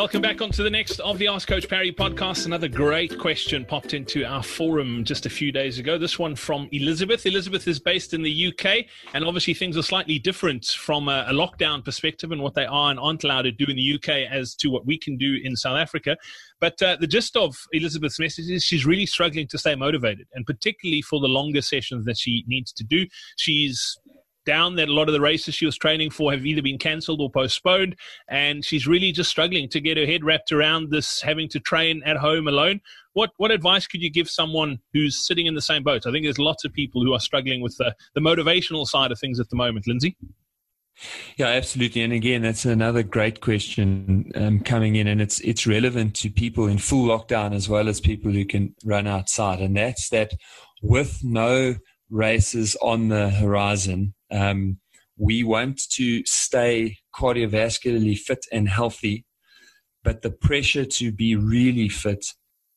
Welcome 0.00 0.22
back 0.22 0.40
onto 0.40 0.62
the 0.62 0.70
next 0.70 0.98
of 1.00 1.18
the 1.18 1.28
Ask 1.28 1.46
Coach 1.46 1.68
Parry 1.68 1.92
podcast. 1.92 2.46
Another 2.46 2.68
great 2.68 3.18
question 3.18 3.66
popped 3.66 3.92
into 3.92 4.24
our 4.24 4.42
forum 4.42 5.04
just 5.04 5.26
a 5.26 5.28
few 5.28 5.52
days 5.52 5.78
ago. 5.78 5.98
This 5.98 6.18
one 6.18 6.34
from 6.34 6.70
Elizabeth. 6.72 7.26
Elizabeth 7.26 7.68
is 7.68 7.78
based 7.78 8.14
in 8.14 8.22
the 8.22 8.46
UK, 8.46 8.86
and 9.12 9.26
obviously 9.26 9.52
things 9.52 9.76
are 9.76 9.82
slightly 9.82 10.18
different 10.18 10.64
from 10.64 11.10
a, 11.10 11.26
a 11.28 11.34
lockdown 11.34 11.84
perspective 11.84 12.32
and 12.32 12.40
what 12.40 12.54
they 12.54 12.64
are 12.64 12.90
and 12.90 12.98
aren't 12.98 13.24
allowed 13.24 13.42
to 13.42 13.52
do 13.52 13.66
in 13.68 13.76
the 13.76 13.94
UK 13.96 14.32
as 14.32 14.54
to 14.54 14.70
what 14.70 14.86
we 14.86 14.96
can 14.96 15.18
do 15.18 15.38
in 15.44 15.54
South 15.54 15.76
Africa. 15.76 16.16
But 16.60 16.80
uh, 16.80 16.96
the 16.98 17.06
gist 17.06 17.36
of 17.36 17.54
Elizabeth's 17.74 18.18
message 18.18 18.48
is 18.48 18.64
she's 18.64 18.86
really 18.86 19.04
struggling 19.04 19.48
to 19.48 19.58
stay 19.58 19.74
motivated, 19.74 20.28
and 20.32 20.46
particularly 20.46 21.02
for 21.02 21.20
the 21.20 21.28
longer 21.28 21.60
sessions 21.60 22.06
that 22.06 22.16
she 22.16 22.42
needs 22.48 22.72
to 22.72 22.84
do. 22.84 23.06
She's 23.36 23.98
down 24.46 24.76
that 24.76 24.88
a 24.88 24.92
lot 24.92 25.08
of 25.08 25.12
the 25.12 25.20
races 25.20 25.54
she 25.54 25.66
was 25.66 25.76
training 25.76 26.10
for 26.10 26.32
have 26.32 26.46
either 26.46 26.62
been 26.62 26.78
cancelled 26.78 27.20
or 27.20 27.30
postponed. 27.30 27.96
And 28.28 28.64
she's 28.64 28.86
really 28.86 29.12
just 29.12 29.30
struggling 29.30 29.68
to 29.70 29.80
get 29.80 29.96
her 29.96 30.06
head 30.06 30.24
wrapped 30.24 30.52
around 30.52 30.90
this 30.90 31.20
having 31.20 31.48
to 31.50 31.60
train 31.60 32.02
at 32.04 32.16
home 32.16 32.48
alone. 32.48 32.80
What 33.12 33.30
what 33.38 33.50
advice 33.50 33.86
could 33.86 34.02
you 34.02 34.10
give 34.10 34.30
someone 34.30 34.78
who's 34.92 35.26
sitting 35.26 35.46
in 35.46 35.54
the 35.54 35.62
same 35.62 35.82
boat? 35.82 36.06
I 36.06 36.12
think 36.12 36.24
there's 36.24 36.38
lots 36.38 36.64
of 36.64 36.72
people 36.72 37.02
who 37.02 37.12
are 37.12 37.20
struggling 37.20 37.60
with 37.60 37.76
the, 37.76 37.94
the 38.14 38.20
motivational 38.20 38.86
side 38.86 39.12
of 39.12 39.18
things 39.18 39.40
at 39.40 39.50
the 39.50 39.56
moment. 39.56 39.86
Lindsey? 39.86 40.16
Yeah, 41.36 41.46
absolutely. 41.46 42.02
And 42.02 42.12
again, 42.12 42.42
that's 42.42 42.64
another 42.64 43.02
great 43.02 43.40
question 43.40 44.30
um, 44.34 44.60
coming 44.60 44.96
in, 44.96 45.06
and 45.06 45.20
it's 45.20 45.40
it's 45.40 45.66
relevant 45.66 46.14
to 46.16 46.30
people 46.30 46.66
in 46.66 46.78
full 46.78 47.08
lockdown 47.08 47.54
as 47.54 47.68
well 47.68 47.88
as 47.88 48.00
people 48.00 48.30
who 48.32 48.44
can 48.44 48.74
run 48.84 49.06
outside. 49.06 49.60
And 49.60 49.76
that's 49.76 50.10
that 50.10 50.32
with 50.82 51.20
no 51.24 51.76
races 52.10 52.76
on 52.82 53.08
the 53.08 53.30
horizon, 53.30 54.14
um, 54.30 54.78
we 55.20 55.44
want 55.44 55.82
to 55.90 56.24
stay 56.24 56.96
cardiovascularly 57.14 58.16
fit 58.16 58.46
and 58.50 58.68
healthy, 58.68 59.26
but 60.02 60.22
the 60.22 60.30
pressure 60.30 60.86
to 60.86 61.12
be 61.12 61.36
really 61.36 61.90
fit 61.90 62.24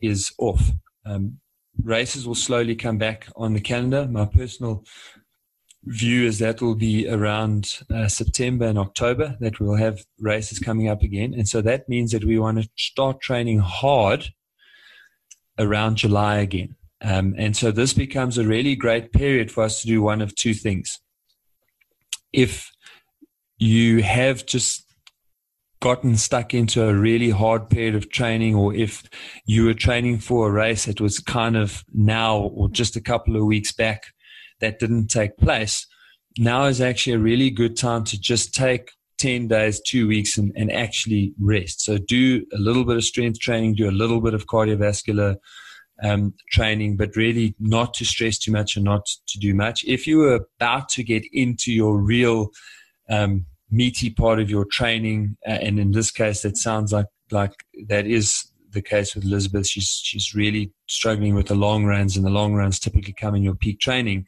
is 0.00 0.32
off. 0.38 0.70
Um, 1.04 1.38
races 1.82 2.26
will 2.26 2.34
slowly 2.34 2.74
come 2.74 2.96
back 2.96 3.28
on 3.36 3.52
the 3.52 3.60
calendar. 3.60 4.08
My 4.10 4.24
personal 4.24 4.84
view 5.84 6.26
is 6.26 6.38
that 6.38 6.62
will 6.62 6.74
be 6.74 7.08
around 7.08 7.80
uh, 7.92 8.08
September 8.08 8.66
and 8.66 8.78
October 8.78 9.36
that 9.40 9.60
we'll 9.60 9.76
have 9.76 10.04
races 10.18 10.58
coming 10.58 10.88
up 10.88 11.02
again. 11.02 11.34
And 11.34 11.46
so 11.46 11.60
that 11.62 11.88
means 11.88 12.12
that 12.12 12.24
we 12.24 12.38
want 12.38 12.62
to 12.62 12.68
start 12.76 13.20
training 13.20 13.58
hard 13.58 14.32
around 15.58 15.96
July 15.96 16.38
again. 16.38 16.76
Um, 17.02 17.34
and 17.36 17.54
so 17.54 17.70
this 17.70 17.92
becomes 17.92 18.38
a 18.38 18.46
really 18.46 18.76
great 18.76 19.12
period 19.12 19.50
for 19.50 19.64
us 19.64 19.80
to 19.80 19.86
do 19.86 20.02
one 20.02 20.22
of 20.22 20.34
two 20.34 20.54
things 20.54 21.00
if 22.32 22.70
you 23.58 24.02
have 24.02 24.46
just 24.46 24.84
gotten 25.80 26.16
stuck 26.16 26.52
into 26.52 26.86
a 26.86 26.94
really 26.94 27.30
hard 27.30 27.70
period 27.70 27.94
of 27.94 28.10
training 28.10 28.54
or 28.54 28.74
if 28.74 29.02
you 29.46 29.64
were 29.64 29.74
training 29.74 30.18
for 30.18 30.48
a 30.48 30.50
race 30.50 30.84
that 30.84 31.00
was 31.00 31.18
kind 31.18 31.56
of 31.56 31.82
now 31.94 32.38
or 32.38 32.68
just 32.68 32.96
a 32.96 33.00
couple 33.00 33.34
of 33.34 33.44
weeks 33.44 33.72
back 33.72 34.04
that 34.60 34.78
didn't 34.78 35.08
take 35.08 35.36
place 35.38 35.86
now 36.38 36.64
is 36.64 36.80
actually 36.80 37.14
a 37.14 37.18
really 37.18 37.50
good 37.50 37.76
time 37.76 38.04
to 38.04 38.20
just 38.20 38.54
take 38.54 38.90
10 39.18 39.48
days 39.48 39.80
two 39.80 40.08
weeks 40.08 40.38
and, 40.38 40.52
and 40.56 40.72
actually 40.72 41.34
rest. 41.40 41.82
So 41.82 41.98
do 41.98 42.44
a 42.54 42.58
little 42.58 42.84
bit 42.84 42.96
of 42.96 43.04
strength 43.04 43.38
training 43.38 43.74
do 43.74 43.88
a 43.88 43.92
little 43.92 44.20
bit 44.20 44.34
of 44.34 44.46
cardiovascular 44.46 45.36
um, 46.02 46.34
training, 46.50 46.96
but 46.96 47.16
really 47.16 47.54
not 47.58 47.94
to 47.94 48.04
stress 48.04 48.38
too 48.38 48.52
much 48.52 48.76
and 48.76 48.84
not 48.84 49.06
to 49.28 49.38
do 49.38 49.54
much. 49.54 49.84
If 49.84 50.06
you 50.06 50.18
were 50.18 50.46
about 50.58 50.88
to 50.90 51.02
get 51.02 51.24
into 51.32 51.72
your 51.72 51.98
real 51.98 52.50
um, 53.08 53.46
meaty 53.70 54.10
part 54.10 54.40
of 54.40 54.50
your 54.50 54.64
training, 54.64 55.36
uh, 55.46 55.50
and 55.50 55.78
in 55.78 55.92
this 55.92 56.10
case, 56.10 56.42
that 56.42 56.56
sounds 56.56 56.92
like 56.92 57.06
like 57.30 57.52
that 57.86 58.06
is 58.06 58.46
the 58.72 58.82
case 58.82 59.14
with 59.14 59.24
Elizabeth. 59.24 59.66
She's 59.66 60.00
she's 60.02 60.34
really 60.34 60.72
struggling 60.86 61.34
with 61.34 61.48
the 61.48 61.54
long 61.54 61.84
runs, 61.84 62.16
and 62.16 62.24
the 62.24 62.30
long 62.30 62.54
runs 62.54 62.78
typically 62.78 63.12
come 63.12 63.34
in 63.34 63.42
your 63.42 63.54
peak 63.54 63.80
training. 63.80 64.26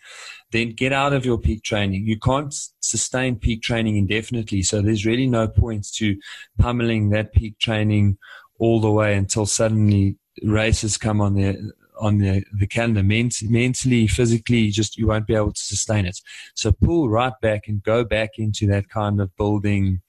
Then 0.51 0.71
get 0.71 0.93
out 0.93 1.13
of 1.13 1.25
your 1.25 1.39
peak 1.39 1.63
training. 1.63 2.07
You 2.07 2.19
can't 2.19 2.55
sustain 2.81 3.37
peak 3.37 3.63
training 3.63 3.97
indefinitely, 3.97 4.63
so 4.63 4.83
there's 4.83 5.07
really 5.07 5.27
no 5.27 5.49
point 5.49 5.87
to 5.95 6.17
pummeling 6.59 7.11
that 7.11 7.33
peak 7.33 7.59
training 7.59 8.19
all 8.59 8.81
the 8.81 8.91
way 8.91 9.17
until 9.17 9.47
suddenly 9.47 10.17
races 10.43 10.97
come 10.97 11.21
on 11.21 11.35
the 11.35 11.73
on 12.01 12.19
the, 12.19 12.45
the 12.59 12.67
calendar 12.67 13.03
Ment- 13.03 13.43
mentally 13.49 14.09
physically 14.09 14.71
just 14.71 14.97
you 14.97 15.07
won't 15.07 15.27
be 15.27 15.35
able 15.35 15.53
to 15.53 15.61
sustain 15.61 16.07
it. 16.07 16.19
So 16.55 16.73
pull 16.73 17.09
right 17.09 17.35
back 17.41 17.69
and 17.69 17.83
go 17.83 18.03
back 18.03 18.31
into 18.39 18.67
that 18.69 18.89
kind 18.89 19.21
of 19.21 19.35
building 19.37 20.01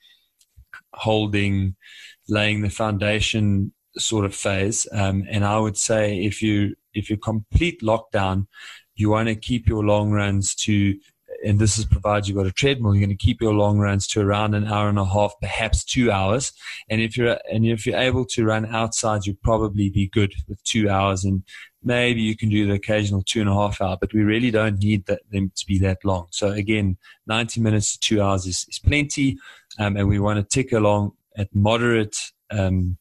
holding 0.94 1.75
laying 2.29 2.61
the 2.61 2.69
foundation 2.69 3.73
sort 3.97 4.25
of 4.25 4.34
phase. 4.34 4.88
Um, 4.91 5.25
and 5.29 5.45
i 5.45 5.59
would 5.59 5.78
say 5.78 6.23
if 6.23 6.41
you 6.41 6.75
if 6.94 7.09
you 7.09 7.17
complete 7.17 7.81
lockdown 7.81 8.47
you 8.95 9.09
want 9.09 9.28
to 9.28 9.35
keep 9.35 9.67
your 9.67 9.84
long 9.84 10.11
runs 10.11 10.53
to 10.53 10.97
and 11.44 11.59
this 11.59 11.78
is 11.78 11.86
provided 11.86 12.28
you've 12.28 12.38
got 12.38 12.46
a 12.46 12.52
treadmill, 12.52 12.96
you're 12.96 13.06
going 13.06 13.18
to 13.18 13.26
keep 13.26 13.42
your 13.42 13.54
long 13.54 13.78
runs 13.78 14.08
to 14.08 14.22
around 14.22 14.54
an 14.56 14.66
hour 14.66 14.90
and 14.90 14.98
a 14.98 15.06
half, 15.06 15.34
perhaps 15.42 15.84
two 15.84 16.12
hours. 16.12 16.54
And 16.90 17.02
if 17.02 17.18
you're 17.18 17.38
and 17.52 17.66
if 17.66 17.86
you're 17.86 18.00
able 18.00 18.26
to 18.26 18.46
run 18.46 18.66
outside, 18.74 19.26
you'd 19.26 19.42
probably 19.42 19.90
be 19.90 20.08
good 20.08 20.34
with 20.48 20.64
two 20.64 20.90
hours, 20.90 21.24
and 21.24 21.44
maybe 21.84 22.22
you 22.22 22.36
can 22.36 22.50
do 22.50 22.66
the 22.66 22.74
occasional 22.74 23.24
two 23.24 23.42
and 23.42 23.50
a 23.50 23.53
half 23.53 23.82
hour. 23.82 23.98
But 24.00 24.14
we 24.14 24.24
really 24.24 24.52
don't 24.52 24.80
need 24.80 25.06
that, 25.08 25.22
them 25.30 25.52
to 25.56 25.66
be 25.66 25.78
that 25.80 26.03
long. 26.03 26.28
So 26.32 26.52
again, 26.52 26.98
90 27.28 27.62
minutes 27.62 27.94
to 27.94 28.00
two 28.00 28.22
hours 28.22 28.46
is, 28.46 28.66
is 28.70 28.80
plenty, 28.80 29.38
um, 29.80 29.98
and 29.98 30.08
we 30.08 30.20
want 30.20 30.38
to 30.38 30.44
tick 30.44 30.72
along 30.72 31.14
at 31.38 31.53
moderate. 31.53 32.18
Um, 32.52 32.98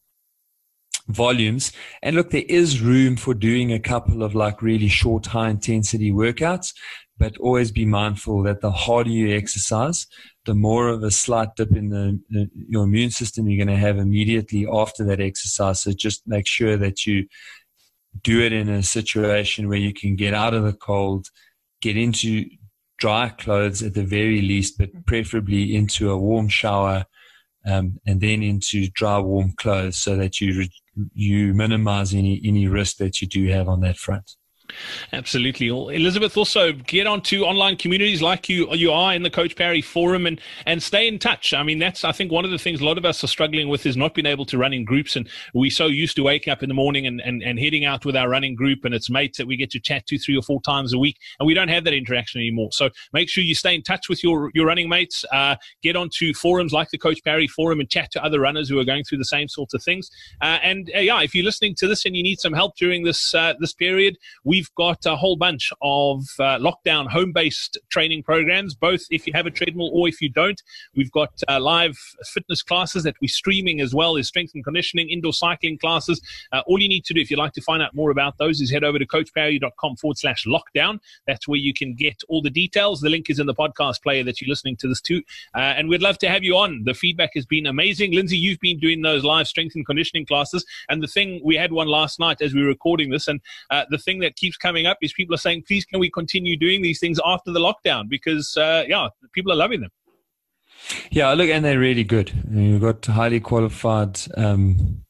volumes. 1.09 1.73
And 2.01 2.15
look, 2.15 2.31
there 2.31 2.45
is 2.49 2.81
room 2.81 3.17
for 3.17 3.35
doing 3.35 3.73
a 3.73 3.81
couple 3.81 4.23
of 4.23 4.37
like 4.37 4.63
really 4.63 4.89
short, 4.89 5.27
high 5.27 5.51
intensity 5.51 6.13
workouts 6.13 6.73
but 7.23 7.39
always 7.39 7.71
be 7.71 7.87
mindful 7.87 8.43
that 8.43 8.63
the 8.63 8.73
harder 8.73 9.09
you 9.09 9.33
exercise, 9.37 10.09
the 10.45 10.57
more 10.57 10.89
of 10.89 11.05
a 11.05 11.11
slight 11.13 11.55
dip 11.55 11.71
in 11.71 11.89
the, 11.91 12.21
the, 12.31 12.51
your 12.69 12.83
immune 12.83 13.13
system 13.13 13.49
you're 13.49 13.65
going 13.65 13.73
to 13.73 13.81
have 13.81 13.97
immediately 13.97 14.67
after 14.67 15.05
that 15.05 15.21
exercise. 15.21 15.81
So 15.81 15.93
just 15.93 16.27
make 16.27 16.49
sure 16.49 16.77
that 16.79 17.07
you 17.07 17.29
do 18.25 18.41
it 18.41 18.53
in 18.53 18.69
a 18.69 18.83
situation 18.83 19.69
where 19.69 19.79
you 19.79 19.95
can 19.95 20.17
get 20.17 20.35
out 20.35 20.53
of 20.53 20.65
the 20.65 20.73
cold, 20.73 21.29
get 21.81 21.97
into 21.97 22.45
dry 22.99 23.29
clothes 23.29 23.85
at 23.85 23.95
the 23.95 24.03
very 24.03 24.43
least, 24.43 24.77
but 24.77 24.91
preferably 25.07 25.77
into 25.77 26.11
a 26.11 26.19
warm 26.19 26.49
shower, 26.49 27.05
um, 27.65 28.01
and 28.05 28.21
then 28.21 28.43
into 28.43 28.89
dry, 28.89 29.21
warm 29.21 29.53
clothes 29.57 29.97
so 29.97 30.17
that 30.17 30.41
you 30.41 30.67
you 31.15 31.55
minimize 31.55 32.13
any 32.15 32.41
any 32.45 32.67
risk 32.67 32.97
that 32.97 33.21
you 33.21 33.29
do 33.29 33.47
have 33.47 33.69
on 33.69 33.81
that 33.83 33.97
front. 33.97 34.33
Absolutely. 35.13 35.69
Elizabeth, 35.69 36.37
also 36.37 36.73
get 36.73 37.07
onto 37.07 37.43
online 37.43 37.77
communities 37.77 38.23
like 38.23 38.49
you 38.49 38.73
you 38.73 38.91
are 38.91 39.15
in 39.15 39.23
the 39.23 39.31
Coach 39.31 39.57
Parry 39.57 39.83
forum 39.83 40.27
and, 40.27 40.41
and 40.67 40.83
stay 40.83 41.07
in 41.07 41.19
touch. 41.19 41.53
I 41.53 41.63
mean, 41.63 41.79
that's, 41.79 42.05
I 42.05 42.13
think, 42.13 42.33
one 42.33 42.45
of 42.45 42.51
the 42.51 42.59
things 42.59 42.81
a 42.81 42.85
lot 42.85 42.99
of 42.99 43.05
us 43.05 43.23
are 43.23 43.29
struggling 43.29 43.69
with 43.69 43.87
is 43.87 43.97
not 43.97 44.15
being 44.15 44.27
able 44.27 44.45
to 44.47 44.59
run 44.59 44.73
in 44.73 44.85
groups. 44.85 45.17
And 45.17 45.29
we're 45.55 45.71
so 45.71 45.87
used 45.87 46.17
to 46.17 46.23
waking 46.23 46.51
up 46.51 46.63
in 46.63 46.69
the 46.69 46.75
morning 46.75 47.07
and, 47.07 47.21
and, 47.21 47.43
and 47.43 47.59
heading 47.59 47.85
out 47.85 48.05
with 48.05 48.17
our 48.17 48.29
running 48.29 48.55
group 48.55 48.85
and 48.85 48.95
it's 48.95 49.11
mates 49.11 49.39
that 49.39 49.47
we 49.47 49.57
get 49.57 49.71
to 49.73 49.81
chat 49.81 50.07
two, 50.07 50.19
three 50.19 50.37
or 50.37 50.43
four 50.43 50.61
times 50.63 50.93
a 50.93 50.99
week. 50.99 51.19
And 51.39 51.47
we 51.47 51.55
don't 51.55 51.69
have 51.69 51.85
that 51.85 51.95
interaction 51.95 52.41
anymore. 52.41 52.71
So 52.73 52.91
make 53.13 53.29
sure 53.29 53.45
you 53.45 53.55
stay 53.55 53.75
in 53.75 53.83
touch 53.83 54.09
with 54.09 54.23
your, 54.25 54.51
your 54.55 54.67
running 54.67 54.89
mates. 54.89 55.25
Uh, 55.33 55.57
get 55.83 55.97
onto 55.97 56.33
forums 56.35 56.73
like 56.73 56.91
the 56.91 56.99
Coach 56.99 57.23
Parry 57.25 57.47
forum 57.47 57.81
and 57.81 57.89
chat 57.91 58.11
to 58.13 58.25
other 58.25 58.41
runners 58.41 58.69
who 58.69 58.79
are 58.79 58.85
going 58.85 59.05
through 59.05 59.19
the 59.19 59.25
same 59.25 59.49
sorts 59.49 59.75
of 59.75 59.83
things. 59.83 60.11
Uh, 60.41 60.59
and 60.63 60.91
uh, 60.95 61.01
yeah, 61.01 61.21
if 61.23 61.35
you're 61.35 61.45
listening 61.45 61.75
to 61.77 61.87
this 61.87 62.07
and 62.07 62.17
you 62.17 62.23
need 62.23 62.41
some 62.41 62.53
help 62.53 62.77
during 62.77 63.05
this, 63.05 63.35
uh, 63.35 63.55
this 63.61 63.73
period, 63.73 64.17
we 64.45 64.52
we've 64.53 64.75
got 64.75 64.99
a 65.07 65.17
whole 65.17 65.35
bunch 65.35 65.73
of 65.81 66.19
uh, 66.39 66.59
lockdown 66.59 67.09
home 67.09 67.33
based 67.33 67.79
training 67.89 68.23
programs, 68.23 68.75
both 68.75 69.01
if 69.11 69.27
you 69.27 69.33
have 69.33 69.47
a 69.47 69.51
treadmill 69.51 69.91
or 69.95 70.09
if 70.09 70.21
you 70.21 70.29
don't. 70.29 70.61
We've 70.95 71.11
got 71.11 71.33
uh, 71.49 71.59
live 71.59 71.97
fitness 72.35 72.63
classes 72.63 73.03
that 73.05 73.15
we're 73.23 73.29
streaming 73.29 73.81
as 73.81 73.95
well 73.95 74.19
as 74.19 74.29
strength 74.29 74.53
and 74.55 74.63
conditioning, 74.63 75.09
indoor 75.09 75.33
cycling 75.33 75.79
classes. 75.79 76.21
Uh, 76.53 76.61
all 76.67 76.79
you 76.79 76.87
need 76.87 77.07
to 77.07 77.15
do 77.15 77.21
if 77.23 77.31
you'd 77.31 77.39
like 77.39 77.55
to 77.55 77.63
find 77.63 77.83
out 77.83 77.95
more 77.95 78.11
about 78.11 78.37
those 78.37 78.61
is 78.61 78.71
head 78.71 78.85
over 78.85 78.99
to 78.99 79.07
coachparry.com 79.07 79.97
forward 79.97 80.19
slash 80.19 80.45
lockdown. 80.47 80.99
That's 81.27 81.49
where 81.49 81.59
you 81.59 81.73
can 81.73 81.95
get 81.95 82.21
all 82.29 82.43
the 82.43 82.51
details. 82.51 83.01
The 83.01 83.09
link 83.09 83.31
is 83.31 83.39
in 83.39 83.47
the 83.47 83.55
podcast 83.55 84.03
player 84.03 84.23
that 84.25 84.43
you're 84.43 84.51
listening 84.51 84.77
to 84.81 84.89
this 84.89 85.01
to. 85.01 85.23
Uh, 85.55 85.61
and 85.79 85.89
we'd 85.89 86.03
love 86.03 86.19
to 86.19 86.29
have 86.29 86.45
you 86.45 86.59
on. 86.59 86.83
The 86.85 86.93
feedback 86.93 87.31
has 87.37 87.47
been 87.47 87.65
amazing. 87.65 88.13
Lindsey, 88.13 88.37
you've 88.37 88.61
been 88.61 88.79
doing 88.79 89.01
those 89.01 89.25
live 89.25 89.49
strength 89.49 89.77
and 89.77 89.87
conditioning 89.87 90.27
classes. 90.27 90.63
And 90.91 91.03
the 91.03 91.07
thing, 91.07 91.41
we 91.43 91.57
had 91.57 91.73
one 91.73 91.89
last 91.89 92.21
night 92.21 92.43
as 92.43 92.53
we 92.53 92.61
were 92.61 92.69
recording 92.69 93.09
this. 93.09 93.29
And 93.29 93.41
uh, 93.71 93.87
the 93.89 93.97
thing 93.97 94.21
that 94.21 94.42
keeps 94.43 94.57
coming 94.57 94.87
up 94.87 94.99
is 95.01 95.13
people 95.13 95.35
are 95.35 95.45
saying, 95.47 95.65
please, 95.67 95.85
can 95.85 96.01
we 96.01 96.11
continue 96.11 96.57
doing 96.57 96.83
these 96.83 97.01
things 97.01 97.19
after 97.25 97.51
the 97.53 97.61
lockdown? 97.61 98.09
Because, 98.09 98.57
uh, 98.57 98.85
yeah, 98.89 99.09
people 99.33 99.53
are 99.53 99.61
loving 99.65 99.81
them. 99.81 99.91
Yeah, 101.11 101.33
look, 101.33 101.49
and 101.49 101.65
they're 101.65 101.79
really 101.79 102.05
good. 102.05 102.33
You've 102.51 102.81
got 102.81 103.07
a 103.09 103.13
highly 103.13 103.41
qualified 103.41 104.19
um, 104.37 105.05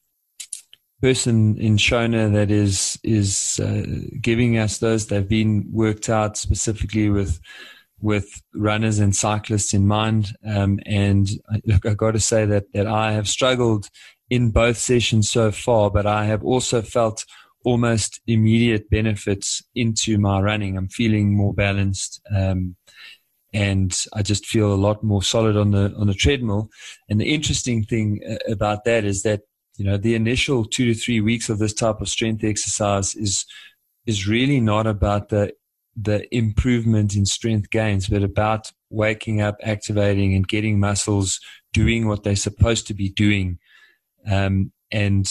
person 1.01 1.57
in 1.59 1.77
Shona 1.77 2.33
that 2.33 2.51
is 2.51 2.99
is 3.03 3.59
uh, 3.63 3.85
giving 4.21 4.59
us 4.59 4.79
those. 4.79 5.07
They've 5.07 5.29
been 5.41 5.67
worked 5.73 6.09
out 6.09 6.37
specifically 6.37 7.09
with 7.09 7.41
with 8.01 8.43
runners 8.55 8.99
and 8.99 9.17
cyclists 9.17 9.73
in 9.73 9.87
mind. 9.87 10.37
Um, 10.47 10.79
and 10.85 11.31
look, 11.65 11.87
I've 11.87 11.97
got 11.97 12.13
to 12.13 12.21
say 12.21 12.45
that 12.45 12.73
that 12.75 12.87
I 12.87 13.13
have 13.13 13.29
struggled 13.29 13.89
in 14.29 14.51
both 14.51 14.77
sessions 14.77 15.31
so 15.31 15.51
far, 15.53 15.91
but 15.91 16.07
I 16.07 16.25
have 16.27 16.45
also 16.45 16.83
felt 16.83 17.25
almost 17.65 18.21
immediate 18.27 18.91
benefits 18.91 19.63
into 19.75 20.19
my 20.19 20.41
running. 20.41 20.77
I'm 20.77 20.89
feeling 20.89 21.37
more 21.37 21.55
balanced. 21.55 22.21
Um, 22.35 22.77
and 23.53 23.97
I 24.15 24.23
just 24.23 24.47
feel 24.47 24.73
a 24.73 24.75
lot 24.75 25.03
more 25.03 25.23
solid 25.23 25.57
on 25.57 25.73
the 25.73 25.95
on 25.99 26.07
the 26.07 26.15
treadmill. 26.15 26.71
And 27.09 27.21
the 27.21 27.35
interesting 27.35 27.85
thing 27.85 28.21
uh, 28.29 28.51
about 28.51 28.85
that 28.85 29.05
is 29.05 29.23
that 29.23 29.43
you 29.77 29.85
know 29.85 29.97
the 29.97 30.15
initial 30.15 30.65
two 30.65 30.87
to 30.87 30.95
three 30.99 31.21
weeks 31.21 31.49
of 31.49 31.59
this 31.59 31.75
type 31.75 32.01
of 32.01 32.09
strength 32.09 32.45
exercise 32.45 33.15
is 33.15 33.45
is 34.07 34.27
really 34.27 34.61
not 34.61 34.87
about 34.87 35.29
the 35.29 35.53
the 35.95 36.35
improvement 36.35 37.15
in 37.15 37.27
strength 37.27 37.71
gains, 37.71 38.09
but 38.09 38.23
about 38.23 38.73
waking 38.89 39.43
up, 39.43 39.57
activating, 39.63 40.35
and 40.35 40.49
getting 40.49 40.81
muscles 40.81 41.39
doing 41.73 42.09
what 42.09 42.23
they're 42.23 42.37
supposed 42.37 42.87
to 42.87 42.95
be 42.95 43.11
doing. 43.11 43.59
Um, 44.31 44.73
and 44.91 45.27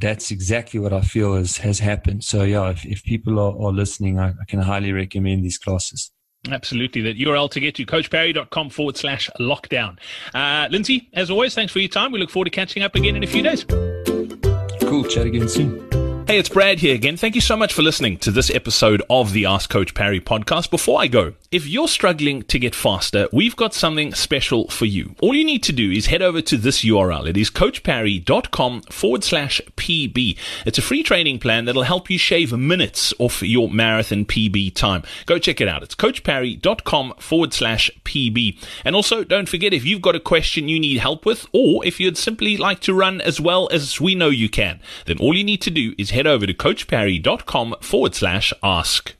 that's 0.00 0.30
exactly 0.30 0.80
what 0.80 0.92
I 0.92 1.00
feel 1.00 1.34
has, 1.34 1.58
has 1.58 1.78
happened. 1.78 2.24
So, 2.24 2.42
yeah, 2.42 2.70
if, 2.70 2.84
if 2.84 3.04
people 3.04 3.38
are, 3.38 3.52
are 3.66 3.72
listening, 3.72 4.18
I, 4.18 4.30
I 4.30 4.44
can 4.48 4.60
highly 4.60 4.92
recommend 4.92 5.44
these 5.44 5.58
classes. 5.58 6.10
Absolutely. 6.50 7.02
That 7.02 7.18
URL 7.18 7.50
to 7.50 7.60
get 7.60 7.74
to 7.76 7.84
coachparry.com 7.84 8.70
forward 8.70 8.96
slash 8.96 9.28
lockdown. 9.38 9.98
Uh, 10.32 10.68
Lindsey, 10.70 11.10
as 11.12 11.30
always, 11.30 11.54
thanks 11.54 11.72
for 11.72 11.80
your 11.80 11.88
time. 11.88 12.12
We 12.12 12.18
look 12.18 12.30
forward 12.30 12.46
to 12.46 12.50
catching 12.50 12.82
up 12.82 12.94
again 12.94 13.16
in 13.16 13.22
a 13.22 13.26
few 13.26 13.42
days. 13.42 13.64
Cool. 14.88 15.04
Chat 15.04 15.26
again 15.26 15.48
soon. 15.48 15.86
Hey, 16.26 16.38
it's 16.38 16.48
Brad 16.48 16.78
here 16.78 16.94
again. 16.94 17.16
Thank 17.16 17.34
you 17.34 17.40
so 17.40 17.56
much 17.56 17.72
for 17.72 17.82
listening 17.82 18.16
to 18.18 18.30
this 18.30 18.50
episode 18.50 19.02
of 19.10 19.32
the 19.32 19.46
Ask 19.46 19.68
Coach 19.68 19.94
Parry 19.94 20.20
podcast. 20.20 20.70
Before 20.70 21.00
I 21.00 21.08
go, 21.08 21.34
if 21.52 21.66
you're 21.66 21.88
struggling 21.88 22.42
to 22.42 22.60
get 22.60 22.76
faster, 22.76 23.28
we've 23.32 23.56
got 23.56 23.74
something 23.74 24.14
special 24.14 24.68
for 24.68 24.84
you. 24.84 25.16
All 25.20 25.34
you 25.34 25.44
need 25.44 25.64
to 25.64 25.72
do 25.72 25.90
is 25.90 26.06
head 26.06 26.22
over 26.22 26.40
to 26.42 26.56
this 26.56 26.84
URL. 26.84 27.28
It 27.28 27.36
is 27.36 27.50
coachparry.com 27.50 28.82
forward 28.82 29.24
slash 29.24 29.60
PB. 29.76 30.38
It's 30.64 30.78
a 30.78 30.82
free 30.82 31.02
training 31.02 31.40
plan 31.40 31.64
that'll 31.64 31.82
help 31.82 32.08
you 32.08 32.18
shave 32.18 32.52
minutes 32.52 33.12
off 33.18 33.42
your 33.42 33.68
marathon 33.68 34.26
PB 34.26 34.74
time. 34.76 35.02
Go 35.26 35.38
check 35.38 35.60
it 35.60 35.66
out. 35.66 35.82
It's 35.82 35.96
coachparry.com 35.96 37.14
forward 37.18 37.52
slash 37.52 37.90
PB. 38.04 38.56
And 38.84 38.94
also, 38.94 39.24
don't 39.24 39.48
forget 39.48 39.74
if 39.74 39.84
you've 39.84 40.02
got 40.02 40.14
a 40.14 40.20
question 40.20 40.68
you 40.68 40.78
need 40.78 40.98
help 40.98 41.26
with, 41.26 41.46
or 41.52 41.84
if 41.84 41.98
you'd 41.98 42.16
simply 42.16 42.56
like 42.56 42.78
to 42.80 42.94
run 42.94 43.20
as 43.20 43.40
well 43.40 43.68
as 43.72 44.00
we 44.00 44.14
know 44.14 44.28
you 44.28 44.48
can, 44.48 44.78
then 45.06 45.18
all 45.18 45.36
you 45.36 45.42
need 45.42 45.62
to 45.62 45.70
do 45.70 45.94
is 45.98 46.10
head 46.10 46.28
over 46.28 46.46
to 46.46 46.54
coachparry.com 46.54 47.74
forward 47.80 48.14
slash 48.14 48.52
ask. 48.62 49.14